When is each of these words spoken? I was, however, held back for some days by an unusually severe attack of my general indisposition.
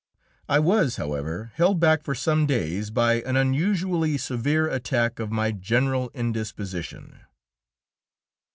I 0.49 0.57
was, 0.57 0.95
however, 0.95 1.51
held 1.53 1.79
back 1.79 2.01
for 2.01 2.15
some 2.15 2.47
days 2.47 2.89
by 2.89 3.21
an 3.21 3.35
unusually 3.37 4.17
severe 4.17 4.67
attack 4.67 5.19
of 5.19 5.29
my 5.31 5.51
general 5.51 6.09
indisposition. 6.15 7.19